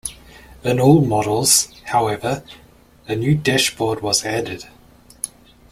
In 0.63 0.79
all 0.79 1.05
models, 1.05 1.79
however, 1.89 2.41
a 3.07 3.15
new 3.15 3.35
dashboard 3.35 4.01
was 4.01 4.25
added. 4.25 4.65